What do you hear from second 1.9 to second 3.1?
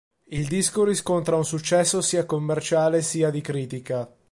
sia commerciale